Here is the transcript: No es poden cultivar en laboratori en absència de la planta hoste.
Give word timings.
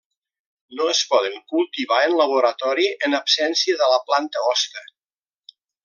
No 0.77 0.87
es 0.93 1.01
poden 1.11 1.35
cultivar 1.51 1.99
en 2.07 2.15
laboratori 2.21 2.89
en 3.09 3.17
absència 3.21 3.79
de 3.83 3.91
la 3.95 4.01
planta 4.11 4.47
hoste. 4.51 4.89